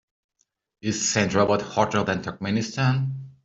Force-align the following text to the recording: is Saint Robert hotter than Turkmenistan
is 0.81 1.07
Saint 1.11 1.31
Robert 1.35 1.61
hotter 1.61 2.01
than 2.03 2.23
Turkmenistan 2.23 3.11